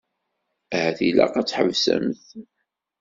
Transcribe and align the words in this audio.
Ahat 0.75 0.99
ilaq 1.07 1.33
ad 1.39 1.47
tḥebsemt. 1.47 2.25